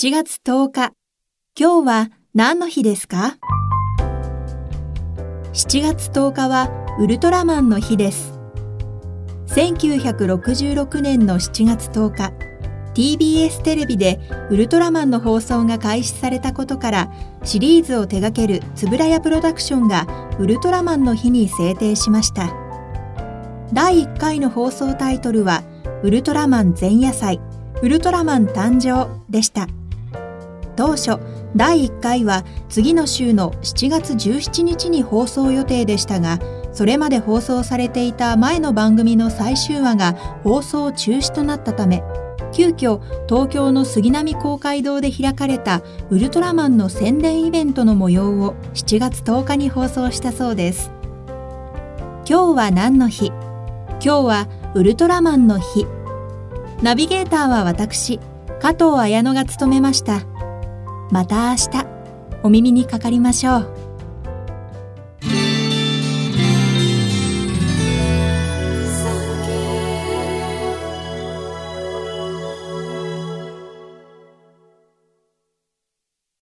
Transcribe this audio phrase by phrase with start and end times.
[0.00, 0.92] 7月10日、
[1.58, 3.36] 今日は何の日ですか
[5.52, 6.70] ?7 月10日は
[7.00, 8.38] ウルトラマンの日です。
[9.48, 12.32] 1966年の7月10日、
[12.94, 17.12] TBS テレビでウルトラマンの放送が開始されたことから
[17.42, 20.06] シリーズを手掛ける円谷プロダクションが
[20.38, 22.54] ウルトラマンの日に制定しました。
[23.72, 25.64] 第1回の放送タイトルは
[26.04, 27.40] ウルトラマン前夜祭
[27.82, 29.66] ウルトラマン誕生でした。
[30.78, 31.18] 当初、
[31.56, 36.38] 第1回は次の週の7月17日に放送予定でしたが、
[36.72, 40.12] それまで放送されていた前の番組の最終話が
[40.44, 42.04] 放送中止となったため、
[42.52, 50.92] 急遽東京の杉並公会堂で開かれたウルトラマンの宣伝イベントの模様を7月10日に放送したそうです。
[52.24, 53.32] 今日は何の日？
[54.00, 55.88] 今日はウルトラマンの日。
[56.84, 58.20] ナビゲーターは私、
[58.60, 60.20] 加藤綾乃が務めました。
[61.10, 61.86] また明日、
[62.42, 63.87] お耳にかかりましょう。